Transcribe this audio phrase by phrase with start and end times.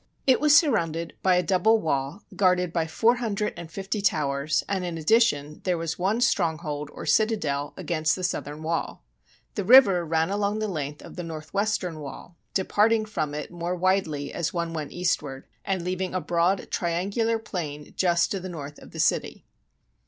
[0.25, 4.63] It was surrounded by a double wall, guarded by four hun dred and fifty powers,
[4.67, 9.03] and, in addition, there was one stronghold, or citadel, against the southern wall.
[9.53, 13.75] The river ran along the length of the north western wall, departing from it more
[13.75, 18.79] widely as one went eastward, and leaving a broad triangular plain just to the north
[18.79, 19.45] of the city.